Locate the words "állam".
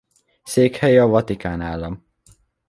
1.61-2.05